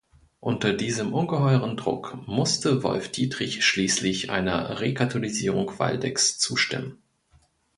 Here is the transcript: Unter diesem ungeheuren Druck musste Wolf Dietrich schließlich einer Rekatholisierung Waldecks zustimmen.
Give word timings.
Unter 0.39 0.73
diesem 0.73 1.13
ungeheuren 1.13 1.77
Druck 1.77 2.17
musste 2.25 2.81
Wolf 2.81 3.11
Dietrich 3.11 3.63
schließlich 3.63 4.31
einer 4.31 4.79
Rekatholisierung 4.79 5.77
Waldecks 5.77 6.39
zustimmen. 6.39 6.97